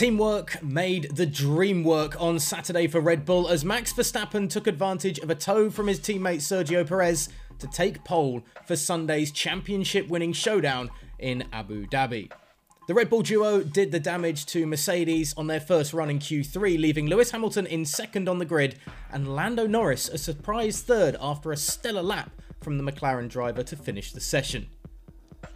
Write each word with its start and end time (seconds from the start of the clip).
Teamwork 0.00 0.62
made 0.62 1.14
the 1.14 1.26
dream 1.26 1.84
work 1.84 2.18
on 2.18 2.38
Saturday 2.38 2.86
for 2.86 3.02
Red 3.02 3.26
Bull 3.26 3.48
as 3.48 3.66
Max 3.66 3.92
Verstappen 3.92 4.48
took 4.48 4.66
advantage 4.66 5.18
of 5.18 5.28
a 5.28 5.34
tow 5.34 5.68
from 5.68 5.88
his 5.88 6.00
teammate 6.00 6.38
Sergio 6.38 6.88
Perez 6.88 7.28
to 7.58 7.66
take 7.66 8.02
pole 8.02 8.42
for 8.66 8.76
Sunday's 8.76 9.30
championship 9.30 10.08
winning 10.08 10.32
showdown 10.32 10.88
in 11.18 11.44
Abu 11.52 11.86
Dhabi. 11.86 12.32
The 12.88 12.94
Red 12.94 13.10
Bull 13.10 13.20
duo 13.20 13.62
did 13.62 13.92
the 13.92 14.00
damage 14.00 14.46
to 14.46 14.66
Mercedes 14.66 15.34
on 15.36 15.48
their 15.48 15.60
first 15.60 15.92
run 15.92 16.08
in 16.08 16.18
Q3, 16.18 16.80
leaving 16.80 17.06
Lewis 17.06 17.32
Hamilton 17.32 17.66
in 17.66 17.84
second 17.84 18.26
on 18.26 18.38
the 18.38 18.46
grid 18.46 18.78
and 19.12 19.36
Lando 19.36 19.66
Norris 19.66 20.08
a 20.08 20.16
surprise 20.16 20.80
third 20.80 21.14
after 21.20 21.52
a 21.52 21.58
stellar 21.58 22.02
lap 22.02 22.30
from 22.62 22.78
the 22.78 22.90
McLaren 22.90 23.28
driver 23.28 23.62
to 23.64 23.76
finish 23.76 24.12
the 24.12 24.20
session. 24.20 24.70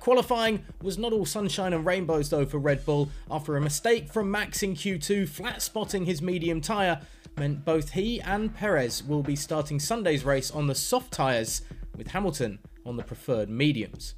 Qualifying 0.04 0.62
was 0.82 0.98
not 0.98 1.14
all 1.14 1.24
sunshine 1.24 1.72
and 1.72 1.86
rainbows 1.86 2.28
though 2.28 2.44
for 2.44 2.58
Red 2.58 2.84
Bull 2.84 3.08
after 3.30 3.56
a 3.56 3.60
mistake 3.62 4.12
from 4.12 4.30
Max 4.30 4.62
in 4.62 4.74
Q2 4.74 5.26
flat 5.26 5.62
spotting 5.62 6.04
his 6.04 6.20
medium 6.20 6.60
tyre 6.60 7.00
meant 7.38 7.64
both 7.64 7.92
he 7.92 8.20
and 8.20 8.54
Perez 8.54 9.02
will 9.02 9.22
be 9.22 9.34
starting 9.34 9.80
Sunday's 9.80 10.22
race 10.22 10.50
on 10.50 10.66
the 10.66 10.74
soft 10.74 11.10
tyres 11.10 11.62
with 11.96 12.08
Hamilton 12.08 12.58
on 12.84 12.98
the 12.98 13.02
preferred 13.02 13.48
mediums. 13.48 14.14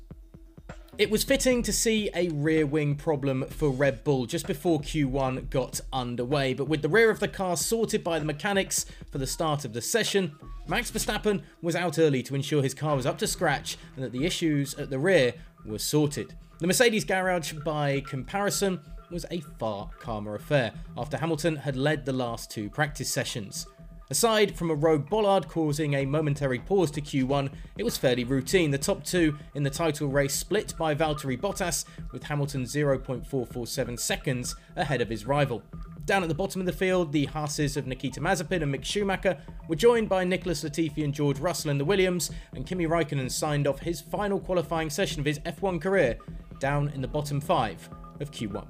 It 0.98 1.09
was 1.09 1.23
fitting 1.23 1.62
to 1.62 1.73
see 1.73 2.10
a 2.16 2.30
rear 2.30 2.66
wing 2.66 2.96
problem 2.96 3.45
for 3.45 3.71
Red 3.71 4.02
Bull 4.02 4.27
just 4.27 4.48
before 4.48 4.80
Q1 4.80 5.51
got 5.51 5.80
underway, 5.93 6.52
but 6.52 6.66
with 6.66 6.82
the 6.82 6.88
rear 6.88 7.10
of 7.10 7.21
the 7.21 7.29
car 7.29 7.57
sorted 7.57 8.02
by 8.02 8.18
the 8.18 8.24
mechanics 8.24 8.87
for 9.12 9.18
the 9.18 9.27
start 9.27 9.65
of 9.65 9.73
the 9.73 9.82
session, 9.82 10.32
Max 10.66 10.91
Verstappen 10.91 11.43
was 11.62 11.77
out 11.77 11.96
early 12.01 12.24
to 12.24 12.34
ensure 12.34 12.60
his 12.60 12.74
car 12.74 12.96
was 12.96 13.07
up 13.07 13.18
to 13.18 13.27
scratch 13.29 13.77
and 13.95 14.05
that 14.05 14.10
the 14.10 14.24
issues 14.24 14.74
at 14.74 14.91
the 14.91 14.98
rear 14.98 15.34
were 15.66 15.79
sorted. 15.79 16.34
The 16.59 16.66
Mercedes 16.66 17.05
garage, 17.05 17.52
by 17.52 18.01
comparison, 18.01 18.80
was 19.11 19.27
a 19.30 19.41
far 19.59 19.91
calmer 20.01 20.34
affair 20.34 20.73
after 20.97 21.16
Hamilton 21.16 21.57
had 21.57 21.77
led 21.77 22.05
the 22.05 22.12
last 22.12 22.51
two 22.51 22.70
practice 22.70 23.12
sessions. 23.12 23.66
Aside 24.09 24.57
from 24.57 24.71
a 24.71 24.74
rogue 24.74 25.10
bollard 25.10 25.49
causing 25.49 25.95
a 25.95 26.07
momentary 26.07 26.60
pause 26.60 26.93
to 26.93 27.01
Q1, 27.01 27.51
it 27.77 27.82
was 27.82 27.96
fairly 27.96 28.23
routine. 28.23 28.71
The 28.71 28.79
top 28.79 29.02
two 29.02 29.37
in 29.55 29.65
the 29.65 29.71
title 29.71 30.09
race 30.09 30.35
split 30.35 30.74
by 30.79 30.95
Valtteri 30.95 31.37
Bottas, 31.40 31.85
with 32.12 32.23
Hamilton 32.23 32.62
0.447 32.62 33.99
seconds 33.99 34.55
ahead 34.77 35.01
of 35.01 35.09
his 35.09 35.27
rival. 35.27 35.62
Down 36.07 36.23
at 36.23 36.29
the 36.29 36.37
bottom 36.37 36.60
of 36.60 36.66
the 36.66 36.73
field, 36.73 37.10
the 37.10 37.26
Haases 37.26 37.76
of 37.76 37.88
Nikita 37.88 38.21
Mazepin 38.21 38.62
and 38.62 38.73
Mick 38.73 38.85
Schumacher 38.85 39.38
were 39.68 39.74
joined 39.74 40.09
by 40.09 40.23
Nicholas 40.23 40.62
Latifi 40.62 41.02
and 41.02 41.12
George 41.12 41.40
Russell 41.40 41.73
in 41.73 41.79
the 41.79 41.85
Williams, 41.85 42.30
and 42.54 42.65
Kimi 42.65 42.87
Raikkonen 42.87 43.29
signed 43.29 43.66
off 43.66 43.80
his 43.80 44.02
final 44.02 44.38
qualifying 44.38 44.88
session 44.88 45.18
of 45.18 45.27
his 45.27 45.40
F1 45.40 45.80
career 45.80 46.16
down 46.60 46.90
in 46.90 47.02
the 47.02 47.09
bottom 47.09 47.40
five 47.40 47.90
of 48.21 48.30
Q1. 48.30 48.68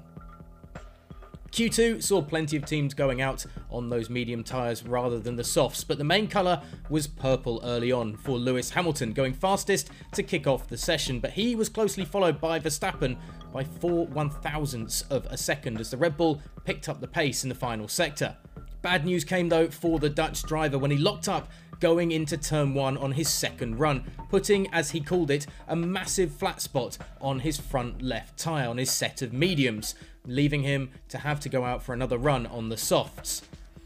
Q2 1.51 2.03
saw 2.03 2.21
plenty 2.21 2.57
of 2.57 2.65
teams 2.65 2.93
going 2.93 3.21
out 3.21 3.45
on 3.71 3.89
those 3.89 4.09
medium 4.09 4.43
tyres 4.43 4.83
rather 4.83 5.19
than 5.19 5.35
the 5.35 5.43
softs, 5.43 5.83
but 5.83 5.97
the 5.97 6.03
main 6.03 6.27
colour 6.27 6.61
was 6.89 7.07
purple 7.07 7.61
early 7.63 7.91
on 7.91 8.15
for 8.15 8.37
Lewis 8.37 8.71
Hamilton, 8.71 9.13
going 9.13 9.33
fastest 9.33 9.89
to 10.13 10.23
kick 10.23 10.45
off 10.45 10.67
the 10.67 10.77
session, 10.77 11.19
but 11.19 11.31
he 11.31 11.55
was 11.55 11.69
closely 11.69 12.05
followed 12.05 12.39
by 12.39 12.59
Verstappen 12.59 13.17
by 13.53 13.63
4 13.63 14.07
one 14.07 14.29
thousandths 14.29 15.03
of 15.09 15.25
a 15.27 15.37
second 15.37 15.79
as 15.79 15.89
the 15.89 15.97
Red 15.97 16.17
Bull 16.17 16.41
picked 16.65 16.89
up 16.89 16.99
the 16.99 17.07
pace 17.07 17.43
in 17.43 17.49
the 17.49 17.55
final 17.55 17.87
sector. 17.87 18.35
Bad 18.81 19.05
news 19.05 19.23
came 19.23 19.49
though 19.49 19.69
for 19.69 19.99
the 19.99 20.09
Dutch 20.09 20.43
driver 20.43 20.77
when 20.77 20.91
he 20.91 20.97
locked 20.97 21.27
up 21.27 21.49
going 21.79 22.11
into 22.11 22.37
turn 22.37 22.73
1 22.73 22.97
on 22.97 23.13
his 23.13 23.29
second 23.29 23.79
run, 23.79 24.03
putting, 24.29 24.71
as 24.73 24.91
he 24.91 25.01
called 25.01 25.31
it, 25.31 25.47
a 25.67 25.75
massive 25.75 26.31
flat 26.31 26.61
spot 26.61 26.97
on 27.21 27.39
his 27.39 27.57
front 27.57 28.01
left 28.01 28.37
tyre 28.37 28.69
on 28.69 28.77
his 28.77 28.91
set 28.91 29.21
of 29.21 29.33
mediums, 29.33 29.95
leaving 30.25 30.63
him 30.63 30.89
to 31.09 31.19
have 31.19 31.39
to 31.39 31.49
go 31.49 31.63
out 31.63 31.83
for 31.83 31.93
another 31.93 32.17
run 32.17 32.45
on 32.47 32.69
the 32.69 32.77
softs. 32.77 33.41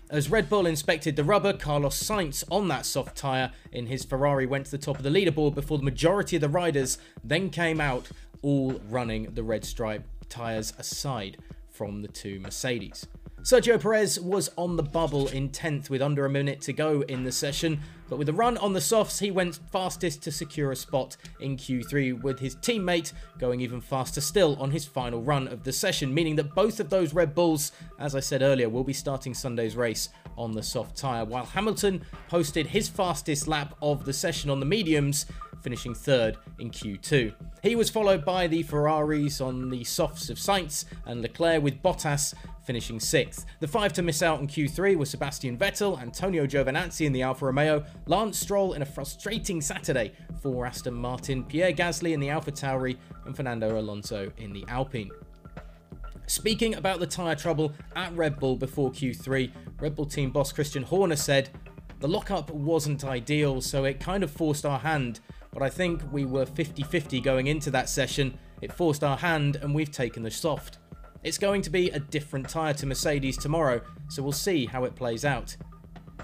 As 0.10 0.30
Red 0.30 0.50
Bull 0.50 0.66
inspected 0.66 1.16
the 1.16 1.24
rubber, 1.24 1.54
Carlos 1.54 2.02
Sainz 2.02 2.44
on 2.52 2.68
that 2.68 2.86
soft 2.86 3.16
tyre 3.16 3.52
in 3.72 3.86
his 3.88 4.04
Ferrari 4.04 4.46
went 4.46 4.66
to 4.66 4.72
the 4.72 4.78
top 4.78 4.98
of 4.98 5.04
the 5.04 5.10
leaderboard 5.10 5.56
before 5.56 5.78
the 5.78 5.86
majority 5.86 6.36
of 6.36 6.42
the 6.42 6.50
riders 6.50 6.98
then 7.24 7.50
came 7.50 7.80
out, 7.80 8.10
all 8.42 8.82
running 8.90 9.34
the 9.36 9.44
red 9.44 9.64
stripe 9.64 10.04
tyres 10.28 10.74
aside 10.78 11.38
from 11.70 12.02
the 12.02 12.08
two 12.10 12.40
Mercedes. 12.42 13.08
Sergio 13.44 13.82
Perez 13.82 14.20
was 14.20 14.52
on 14.56 14.76
the 14.76 14.84
bubble 14.84 15.28
in 15.30 15.50
10th 15.50 15.90
with 15.90 16.00
under 16.00 16.26
a 16.26 16.30
minute 16.30 16.62
to 16.62 16.74
go 16.74 17.02
in 17.02 17.24
the 17.24 17.32
session, 17.32 17.80
but 18.08 18.20
with 18.20 18.30
a 18.30 18.34
run 18.34 18.56
on 18.60 18.74
the 18.74 18.80
softs, 18.80 19.18
he 19.18 19.32
went 19.32 19.60
fastest 19.72 20.22
to 20.22 20.32
secure 20.32 20.72
a 20.72 20.76
spot 20.76 21.18
in 21.40 21.58
Q3, 21.58 22.22
with 22.22 22.40
his 22.40 22.56
teammate 22.58 23.14
going 23.40 23.60
even 23.60 23.82
faster 23.82 24.22
still 24.22 24.56
on 24.62 24.70
his 24.70 24.86
final 24.86 25.24
run 25.24 25.48
of 25.48 25.64
the 25.64 25.74
session, 25.74 26.14
meaning 26.14 26.36
that 26.36 26.54
both 26.54 26.80
of 26.80 26.92
those 26.92 27.16
Red 27.16 27.34
Bulls, 27.34 27.72
as 27.98 28.14
I 28.14 28.20
said 28.20 28.44
earlier, 28.44 28.70
will 28.70 28.84
be 28.84 28.94
starting 28.94 29.34
Sunday's 29.34 29.76
race 29.76 30.10
on 30.38 30.52
the 30.52 30.62
soft 30.62 30.96
tyre, 30.96 31.26
while 31.26 31.46
Hamilton 31.46 32.06
posted 32.28 32.68
his 32.68 32.88
fastest 32.88 33.48
lap 33.48 33.76
of 33.82 34.06
the 34.06 34.14
session 34.14 34.52
on 34.52 34.60
the 34.60 34.68
mediums 34.68 35.26
finishing 35.62 35.94
third 35.94 36.38
in 36.60 36.72
Q2. 36.72 37.34
He 37.64 37.76
was 37.76 37.90
followed 37.90 38.26
by 38.26 38.48
the 38.48 38.64
Ferraris 38.64 39.42
on 39.42 39.70
the 39.70 39.84
softs 39.84 40.30
of 40.30 40.38
Sainz 40.38 40.86
and 41.06 41.22
Leclerc, 41.22 41.62
with 41.62 41.82
Bottas 41.82 42.34
finishing 42.64 43.00
sixth. 43.00 43.46
The 43.60 43.68
five 43.68 43.94
to 43.94 44.02
miss 44.02 44.22
out 44.22 44.40
in 44.40 44.48
Q3 44.48 44.96
were 44.96 45.06
Sebastian 45.06 45.58
Vettel, 45.58 46.02
Antonio 46.02 46.46
Giovinazzi 46.46 47.06
in 47.06 47.14
the 47.14 47.22
Alfa 47.22 47.46
Romeo, 47.46 47.84
Lance 48.06 48.40
Stroll 48.40 48.74
in 48.74 48.82
a 48.82 48.86
frustrating 48.86 49.62
Saturday 49.62 50.14
for 50.42 50.66
Aston 50.66 50.94
Martin, 50.94 51.44
Pierre 51.44 51.74
Gasly 51.74 52.14
in 52.14 52.20
the 52.20 52.30
Alpha 52.30 52.52
Tauri, 52.52 52.98
and 53.26 53.36
Fernando 53.36 53.80
Alonso 53.80 54.32
in 54.38 54.54
the 54.54 54.66
Alpine. 54.68 55.12
Speaking 56.28 56.76
about 56.76 57.00
the 57.00 57.08
tyre 57.08 57.36
trouble 57.36 57.74
at 57.96 58.16
Red 58.16 58.40
Bull 58.40 58.56
before 58.56 58.90
Q3, 58.92 59.52
Red 59.82 59.96
Bull 59.96 60.06
team 60.06 60.32
boss 60.32 60.52
Christian 60.52 60.84
Horner 60.84 61.18
said, 61.18 61.50
The 62.00 62.08
lockup 62.08 62.50
wasn't 62.52 63.04
ideal, 63.04 63.60
so 63.60 63.84
it 63.84 64.00
kind 64.00 64.24
of 64.24 64.32
forced 64.32 64.66
our 64.66 64.80
hand 64.80 65.20
but 65.52 65.62
I 65.62 65.70
think 65.70 66.02
we 66.12 66.26
were 66.26 66.46
50 66.46 66.84
50 66.84 67.22
going 67.22 67.48
into 67.48 67.72
that 67.72 67.90
session. 67.90 68.38
It 68.62 68.72
forced 68.72 69.04
our 69.04 69.18
hand, 69.18 69.58
and 69.58 69.74
we've 69.74 69.92
taken 69.92 70.24
the 70.24 70.32
soft. 70.32 70.78
It's 71.24 71.38
going 71.38 71.62
to 71.64 71.70
be 71.70 71.90
a 71.92 72.00
different 72.00 72.50
tyre 72.50 72.74
to 72.76 72.86
Mercedes 72.86 73.38
tomorrow, 73.38 73.82
so 74.10 74.24
we'll 74.24 74.32
see 74.32 74.66
how 74.66 74.86
it 74.86 74.96
plays 74.96 75.26
out. 75.26 75.56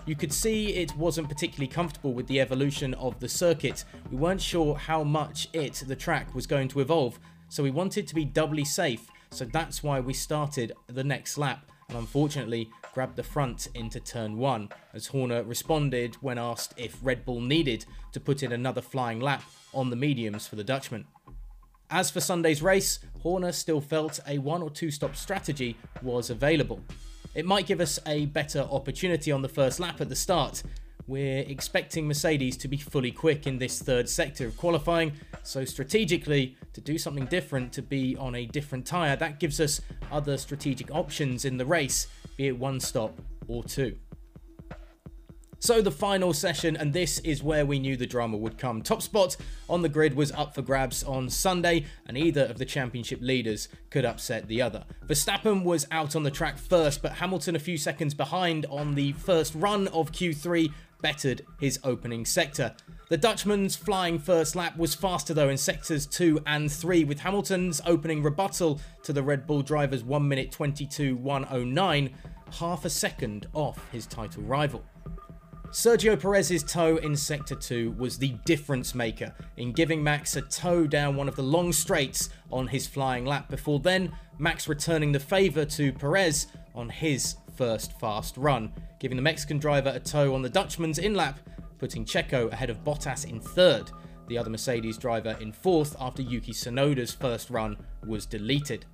You 0.05 0.15
could 0.15 0.33
see 0.33 0.73
it 0.73 0.95
wasn't 0.95 1.29
particularly 1.29 1.67
comfortable 1.67 2.13
with 2.13 2.27
the 2.27 2.39
evolution 2.39 2.93
of 2.95 3.19
the 3.19 3.27
circuit. 3.27 3.83
We 4.09 4.17
weren't 4.17 4.41
sure 4.41 4.75
how 4.75 5.03
much 5.03 5.49
it, 5.53 5.83
the 5.88 5.95
track, 5.95 6.33
was 6.33 6.47
going 6.47 6.69
to 6.69 6.79
evolve, 6.79 7.19
so 7.49 7.61
we 7.63 7.71
wanted 7.71 8.07
to 8.07 8.15
be 8.15 8.25
doubly 8.25 8.65
safe, 8.65 9.07
so 9.31 9.45
that's 9.45 9.83
why 9.83 9.99
we 9.99 10.13
started 10.13 10.71
the 10.88 11.03
next 11.03 11.38
lap 11.38 11.69
and 11.89 11.97
unfortunately 11.97 12.69
grabbed 12.97 13.15
the 13.15 13.21
front 13.21 13.67
into 13.75 13.99
turn 13.99 14.39
1 14.39 14.69
as 14.95 15.05
Horner 15.05 15.43
responded 15.43 16.15
when 16.15 16.39
asked 16.39 16.73
if 16.77 16.97
Red 17.03 17.25
Bull 17.25 17.39
needed 17.39 17.85
to 18.11 18.19
put 18.19 18.41
in 18.41 18.51
another 18.51 18.81
flying 18.81 19.19
lap 19.19 19.43
on 19.71 19.91
the 19.91 19.95
mediums 19.95 20.47
for 20.47 20.55
the 20.55 20.63
Dutchman. 20.63 21.05
As 21.91 22.09
for 22.09 22.21
Sunday's 22.21 22.63
race, 22.63 22.97
Horner 23.21 23.51
still 23.51 23.81
felt 23.81 24.19
a 24.25 24.39
one 24.39 24.63
or 24.63 24.71
two 24.71 24.89
stop 24.89 25.15
strategy 25.15 25.77
was 26.01 26.31
available. 26.31 26.81
It 27.35 27.45
might 27.45 27.67
give 27.67 27.81
us 27.81 27.99
a 28.07 28.25
better 28.25 28.61
opportunity 28.61 29.31
on 29.31 29.43
the 29.43 29.47
first 29.47 29.79
lap 29.79 30.01
at 30.01 30.09
the 30.09 30.15
start, 30.15 30.63
we're 31.07 31.45
expecting 31.47 32.07
Mercedes 32.07 32.57
to 32.57 32.68
be 32.68 32.78
fully 32.78 33.12
quick 33.12 33.47
in 33.47 33.57
this 33.57 33.81
third 33.81 34.09
sector 34.09 34.45
of 34.45 34.57
qualifying, 34.57 35.13
so 35.44 35.63
strategically, 35.66 36.57
to 36.73 36.81
do 36.81 36.97
something 36.97 37.25
different, 37.25 37.72
to 37.73 37.81
be 37.81 38.16
on 38.18 38.35
a 38.35 38.45
different 38.45 38.85
tyre, 38.85 39.16
that 39.16 39.40
gives 39.40 39.59
us 39.59 39.81
other 40.12 40.38
strategic 40.38 40.94
options 40.94 41.45
in 41.45 41.57
the 41.57 41.66
race, 41.66 42.07
be 42.35 42.47
it 42.47 42.57
one 42.57 42.79
stop 42.79 43.18
or 43.47 43.63
two. 43.63 43.97
So 45.59 45.81
the 45.81 45.91
final 45.91 46.34
session, 46.34 46.78
and 46.78 46.94
this 46.94 47.18
is 47.19 47.41
where 47.41 47.66
we 47.66 47.79
knew 47.79 47.97
the 47.97 48.06
drama 48.06 48.38
would 48.38 48.59
come. 48.59 48.84
Top 48.84 49.01
spot 49.01 49.35
on 49.68 49.81
the 49.81 49.90
grid 49.90 50.13
was 50.13 50.31
up 50.34 50.53
for 50.53 50.62
grabs 50.62 51.03
on 51.03 51.31
Sunday, 51.31 51.85
and 52.06 52.16
either 52.16 52.45
of 52.45 52.59
the 52.59 52.66
championship 52.66 53.19
leaders 53.22 53.68
could 53.90 54.06
upset 54.06 54.47
the 54.47 54.62
other. 54.62 54.85
Verstappen 55.07 55.63
was 55.63 55.88
out 55.90 56.16
on 56.16 56.22
the 56.22 56.29
track 56.29 56.59
first, 56.59 57.01
but 57.01 57.13
Hamilton 57.13 57.56
a 57.56 57.59
few 57.59 57.77
seconds 57.77 58.13
behind 58.13 58.68
on 58.68 58.94
the 58.94 59.13
first 59.13 59.56
run 59.56 59.88
of 59.88 60.12
Q3 60.12 60.71
bettered 61.01 61.44
his 61.60 61.80
opening 61.83 62.24
sector. 62.24 62.75
The 63.10 63.18
Dutchman's 63.18 63.75
flying 63.75 64.19
first 64.19 64.56
lap 64.56 64.77
was 64.77 64.94
faster 64.94 65.33
though 65.33 65.50
in 65.50 65.57
sectors 65.57 66.06
2 66.06 66.42
and 66.45 66.71
3, 66.71 67.03
with 67.03 67.19
Hamilton's 67.19 67.81
opening 67.86 68.21
rebuttal 68.21 68.80
to 69.03 69.12
the 69.12 69.24
Red 69.24 69.48
Bull 69.48 69.63
driver's 69.63 70.03
1 70.03 70.27
minute 70.27 70.51
22 70.51 71.15
109, 71.15 72.13
half 72.60 72.86
a 72.86 72.89
second 72.89 73.48
off 73.53 73.80
his 73.92 74.06
title 74.06 74.44
rival. 74.44 74.83
Sergio 75.71 76.19
Perez's 76.19 76.63
tow 76.63 76.95
in 76.97 77.15
Sector 77.15 77.55
2 77.55 77.95
was 77.97 78.17
the 78.17 78.29
difference 78.45 78.95
maker 78.95 79.33
in 79.57 79.73
giving 79.73 80.01
Max 80.01 80.35
a 80.37 80.41
tow 80.41 80.87
down 80.87 81.15
one 81.15 81.27
of 81.27 81.35
the 81.35 81.43
long 81.43 81.73
straights 81.73 82.29
on 82.51 82.67
his 82.67 82.87
flying 82.87 83.25
lap 83.25 83.49
before 83.49 83.79
then 83.79 84.11
Max 84.39 84.69
returning 84.69 85.11
the 85.11 85.19
favour 85.19 85.65
to 85.65 85.91
Perez 85.91 86.47
on 86.73 86.89
his 86.89 87.35
first 87.57 87.99
fast 87.99 88.37
run, 88.37 88.71
giving 88.99 89.17
the 89.17 89.21
Mexican 89.21 89.59
driver 89.59 89.91
a 89.93 89.99
tow 89.99 90.33
on 90.33 90.41
the 90.41 90.49
Dutchman's 90.49 90.99
in 90.99 91.15
lap, 91.15 91.39
putting 91.79 92.05
Checo 92.05 92.51
ahead 92.51 92.69
of 92.69 92.83
Bottas 92.83 93.29
in 93.29 93.41
third, 93.41 93.91
the 94.27 94.37
other 94.37 94.49
Mercedes 94.49 94.97
driver 94.97 95.37
in 95.41 95.51
fourth 95.51 95.95
after 95.99 96.21
Yuki 96.21 96.53
Tsunoda's 96.53 97.13
first 97.13 97.49
run 97.49 97.77
was 98.05 98.25
deleted. 98.25 98.85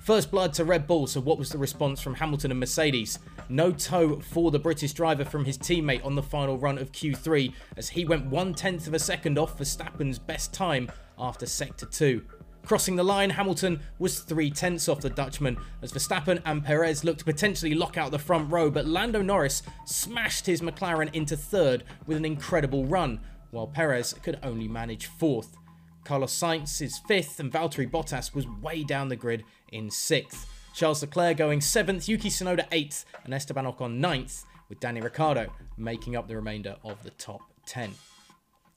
First 0.00 0.32
blood 0.32 0.52
to 0.54 0.64
Red 0.64 0.86
Bull, 0.86 1.06
so 1.06 1.20
what 1.20 1.38
was 1.38 1.50
the 1.50 1.58
response 1.58 2.00
from 2.00 2.14
Hamilton 2.14 2.50
and 2.50 2.58
Mercedes? 2.58 3.20
No 3.48 3.70
tow 3.70 4.18
for 4.20 4.50
the 4.50 4.58
British 4.58 4.92
driver 4.92 5.24
from 5.24 5.44
his 5.44 5.56
teammate 5.56 6.04
on 6.04 6.16
the 6.16 6.22
final 6.22 6.58
run 6.58 6.78
of 6.78 6.90
Q3 6.90 7.52
as 7.76 7.90
he 7.90 8.04
went 8.04 8.26
one 8.26 8.52
tenth 8.52 8.88
of 8.88 8.94
a 8.94 8.98
second 8.98 9.38
off 9.38 9.58
Verstappen's 9.58 10.18
best 10.18 10.52
time 10.52 10.90
after 11.18 11.46
sector 11.46 11.86
2. 11.86 12.20
Crossing 12.64 12.96
the 12.96 13.04
line, 13.04 13.30
Hamilton 13.30 13.80
was 13.98 14.20
three 14.20 14.50
tenths 14.50 14.88
off 14.88 15.00
the 15.00 15.10
Dutchman 15.10 15.56
as 15.82 15.92
Verstappen 15.92 16.40
and 16.44 16.64
Perez 16.64 17.04
looked 17.04 17.20
to 17.20 17.24
potentially 17.24 17.74
lock 17.74 17.96
out 17.96 18.12
the 18.12 18.18
front 18.18 18.50
row, 18.52 18.70
but 18.70 18.86
Lando 18.86 19.20
Norris 19.20 19.62
smashed 19.84 20.46
his 20.46 20.60
McLaren 20.60 21.12
into 21.12 21.36
third 21.36 21.84
with 22.06 22.16
an 22.16 22.24
incredible 22.24 22.86
run, 22.86 23.20
while 23.50 23.66
Perez 23.66 24.14
could 24.14 24.38
only 24.42 24.68
manage 24.68 25.06
fourth. 25.06 25.56
Carlos 26.04 26.38
Sainz 26.38 26.82
is 26.82 26.98
fifth, 26.98 27.38
and 27.38 27.52
Valtteri 27.52 27.90
Bottas 27.90 28.34
was 28.34 28.46
way 28.46 28.82
down 28.82 29.08
the 29.08 29.16
grid 29.16 29.44
in 29.70 29.90
sixth. 29.90 30.48
Charles 30.74 31.02
Leclerc 31.02 31.36
going 31.36 31.60
seventh, 31.60 32.08
Yuki 32.08 32.28
Tsunoda 32.28 32.66
eighth, 32.72 33.04
and 33.24 33.32
Esteban 33.32 33.66
Ocon 33.66 33.98
ninth, 33.98 34.44
with 34.68 34.80
Danny 34.80 35.00
Ricciardo 35.00 35.52
making 35.76 36.16
up 36.16 36.28
the 36.28 36.36
remainder 36.36 36.76
of 36.82 37.02
the 37.02 37.10
top 37.10 37.42
10. 37.66 37.92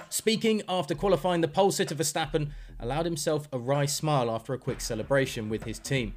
Speaking 0.09 0.61
after 0.67 0.93
qualifying, 0.93 1.41
the 1.41 1.47
pole 1.47 1.71
sitter 1.71 1.95
Verstappen 1.95 2.49
allowed 2.79 3.05
himself 3.05 3.47
a 3.51 3.57
wry 3.57 3.85
smile 3.85 4.29
after 4.29 4.53
a 4.53 4.57
quick 4.57 4.81
celebration 4.81 5.49
with 5.49 5.63
his 5.63 5.79
team. 5.79 6.13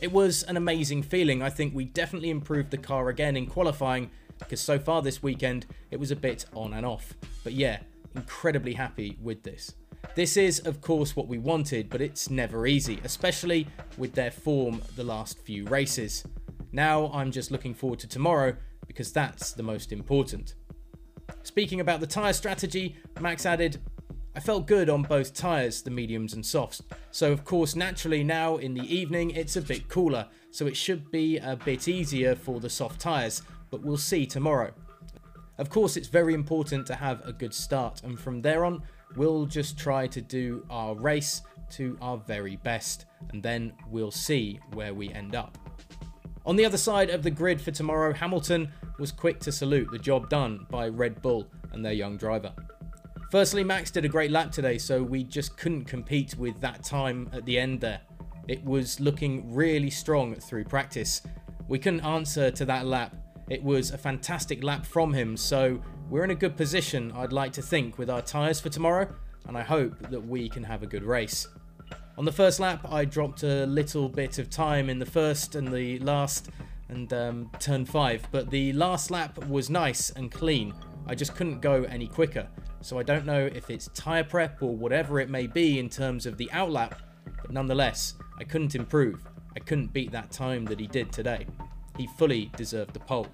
It 0.00 0.10
was 0.10 0.42
an 0.44 0.56
amazing 0.56 1.02
feeling. 1.02 1.42
I 1.42 1.50
think 1.50 1.74
we 1.74 1.84
definitely 1.84 2.30
improved 2.30 2.70
the 2.70 2.78
car 2.78 3.08
again 3.08 3.36
in 3.36 3.46
qualifying 3.46 4.10
because 4.38 4.60
so 4.60 4.78
far 4.78 5.02
this 5.02 5.22
weekend 5.22 5.66
it 5.90 6.00
was 6.00 6.10
a 6.10 6.16
bit 6.16 6.46
on 6.54 6.72
and 6.72 6.84
off. 6.84 7.14
But 7.44 7.52
yeah, 7.52 7.80
incredibly 8.14 8.72
happy 8.72 9.18
with 9.22 9.42
this. 9.42 9.74
This 10.14 10.36
is, 10.36 10.58
of 10.60 10.80
course, 10.80 11.16
what 11.16 11.28
we 11.28 11.38
wanted, 11.38 11.88
but 11.88 12.00
it's 12.00 12.28
never 12.28 12.66
easy, 12.66 13.00
especially 13.04 13.66
with 13.96 14.12
their 14.12 14.30
form 14.30 14.82
the 14.94 15.04
last 15.04 15.38
few 15.38 15.64
races. 15.66 16.24
Now 16.70 17.10
I'm 17.12 17.30
just 17.30 17.50
looking 17.50 17.74
forward 17.74 17.98
to 18.00 18.08
tomorrow 18.08 18.56
because 18.86 19.12
that's 19.12 19.52
the 19.52 19.62
most 19.62 19.92
important. 19.92 20.54
Speaking 21.42 21.80
about 21.80 22.00
the 22.00 22.06
tyre 22.06 22.32
strategy, 22.32 22.96
Max 23.20 23.46
added, 23.46 23.80
I 24.34 24.40
felt 24.40 24.66
good 24.66 24.88
on 24.88 25.02
both 25.02 25.34
tyres, 25.34 25.82
the 25.82 25.90
mediums 25.90 26.32
and 26.32 26.44
softs. 26.44 26.82
So, 27.10 27.32
of 27.32 27.44
course, 27.44 27.76
naturally 27.76 28.24
now 28.24 28.56
in 28.56 28.74
the 28.74 28.94
evening 28.94 29.30
it's 29.30 29.56
a 29.56 29.62
bit 29.62 29.88
cooler, 29.88 30.28
so 30.50 30.66
it 30.66 30.76
should 30.76 31.10
be 31.10 31.38
a 31.38 31.56
bit 31.56 31.88
easier 31.88 32.34
for 32.34 32.60
the 32.60 32.70
soft 32.70 33.00
tyres, 33.00 33.42
but 33.70 33.82
we'll 33.82 33.96
see 33.96 34.24
tomorrow. 34.24 34.72
Of 35.58 35.68
course, 35.68 35.96
it's 35.96 36.08
very 36.08 36.32
important 36.32 36.86
to 36.86 36.94
have 36.94 37.26
a 37.26 37.32
good 37.32 37.52
start, 37.52 38.02
and 38.02 38.18
from 38.18 38.40
there 38.40 38.64
on, 38.64 38.82
we'll 39.16 39.46
just 39.46 39.78
try 39.78 40.06
to 40.08 40.20
do 40.20 40.64
our 40.70 40.94
race 40.94 41.42
to 41.70 41.96
our 42.00 42.18
very 42.18 42.56
best, 42.56 43.06
and 43.30 43.42
then 43.42 43.72
we'll 43.88 44.10
see 44.10 44.60
where 44.74 44.94
we 44.94 45.10
end 45.10 45.34
up. 45.34 45.58
On 46.44 46.56
the 46.56 46.64
other 46.64 46.76
side 46.76 47.10
of 47.10 47.22
the 47.22 47.30
grid 47.30 47.60
for 47.60 47.70
tomorrow, 47.70 48.12
Hamilton 48.12 48.70
was 48.98 49.12
quick 49.12 49.38
to 49.40 49.52
salute 49.52 49.88
the 49.90 49.98
job 49.98 50.28
done 50.28 50.66
by 50.70 50.88
Red 50.88 51.22
Bull 51.22 51.46
and 51.72 51.84
their 51.84 51.92
young 51.92 52.16
driver. 52.16 52.52
Firstly, 53.30 53.64
Max 53.64 53.90
did 53.90 54.04
a 54.04 54.08
great 54.08 54.30
lap 54.30 54.52
today, 54.52 54.76
so 54.76 55.02
we 55.02 55.24
just 55.24 55.56
couldn't 55.56 55.84
compete 55.84 56.36
with 56.36 56.60
that 56.60 56.84
time 56.84 57.30
at 57.32 57.46
the 57.46 57.58
end 57.58 57.80
there. 57.80 58.00
It 58.48 58.62
was 58.64 59.00
looking 59.00 59.54
really 59.54 59.88
strong 59.88 60.34
through 60.34 60.64
practice. 60.64 61.22
We 61.68 61.78
couldn't 61.78 62.00
answer 62.00 62.50
to 62.50 62.64
that 62.66 62.86
lap. 62.86 63.16
It 63.48 63.62
was 63.62 63.92
a 63.92 63.98
fantastic 63.98 64.62
lap 64.62 64.84
from 64.84 65.14
him, 65.14 65.36
so 65.36 65.80
we're 66.12 66.24
in 66.24 66.30
a 66.30 66.34
good 66.34 66.58
position, 66.58 67.10
I'd 67.16 67.32
like 67.32 67.54
to 67.54 67.62
think, 67.62 67.96
with 67.96 68.10
our 68.10 68.20
tyres 68.20 68.60
for 68.60 68.68
tomorrow, 68.68 69.08
and 69.48 69.56
I 69.56 69.62
hope 69.62 69.98
that 70.10 70.20
we 70.20 70.46
can 70.46 70.62
have 70.62 70.82
a 70.82 70.86
good 70.86 71.04
race. 71.04 71.48
On 72.18 72.26
the 72.26 72.30
first 72.30 72.60
lap, 72.60 72.86
I 72.92 73.06
dropped 73.06 73.44
a 73.44 73.64
little 73.64 74.10
bit 74.10 74.38
of 74.38 74.50
time 74.50 74.90
in 74.90 74.98
the 74.98 75.06
first 75.06 75.54
and 75.54 75.72
the 75.72 75.98
last 76.00 76.50
and 76.90 77.10
um, 77.14 77.50
turn 77.58 77.86
5, 77.86 78.28
but 78.30 78.50
the 78.50 78.74
last 78.74 79.10
lap 79.10 79.42
was 79.46 79.70
nice 79.70 80.10
and 80.10 80.30
clean. 80.30 80.74
I 81.06 81.14
just 81.14 81.34
couldn't 81.34 81.62
go 81.62 81.84
any 81.84 82.08
quicker. 82.08 82.46
So 82.82 82.98
I 82.98 83.04
don't 83.04 83.24
know 83.24 83.46
if 83.46 83.70
it's 83.70 83.88
tyre 83.94 84.22
prep 84.22 84.62
or 84.62 84.76
whatever 84.76 85.18
it 85.18 85.30
may 85.30 85.46
be 85.46 85.78
in 85.78 85.88
terms 85.88 86.26
of 86.26 86.36
the 86.36 86.50
outlap, 86.52 86.98
but 87.40 87.52
nonetheless, 87.52 88.16
I 88.38 88.44
couldn't 88.44 88.74
improve. 88.74 89.22
I 89.56 89.60
couldn't 89.60 89.94
beat 89.94 90.12
that 90.12 90.30
time 90.30 90.66
that 90.66 90.78
he 90.78 90.86
did 90.86 91.10
today. 91.10 91.46
He 91.96 92.06
fully 92.18 92.50
deserved 92.54 92.92
the 92.92 93.00
pole. 93.00 93.28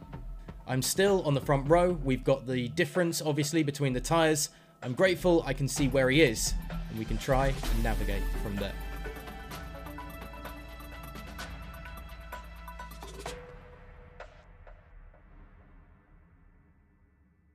I'm 0.69 0.83
still 0.83 1.23
on 1.23 1.33
the 1.33 1.41
front 1.41 1.69
row. 1.69 1.99
We've 2.05 2.23
got 2.23 2.47
the 2.47 2.69
difference, 2.69 3.23
obviously, 3.23 3.63
between 3.63 3.95
the 3.95 4.01
tyres. 4.01 4.51
I'm 4.83 4.93
grateful 4.93 5.43
I 5.47 5.55
can 5.55 5.67
see 5.67 5.89
where 5.89 6.11
he 6.11 6.21
is, 6.21 6.53
and 6.71 6.99
we 6.99 7.07
can 7.07 7.17
try 7.17 7.47
and 7.49 7.83
navigate 7.83 8.23
from 8.43 8.55
there. 8.57 8.75